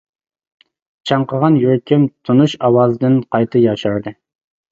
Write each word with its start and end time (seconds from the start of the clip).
چاڭقىغان 1.09 1.59
يۈرىكىم 1.65 2.07
تونۇش 2.29 2.57
ئاۋازدىن 2.69 3.19
قايتا 3.35 3.65
ياشاردى. 3.67 4.15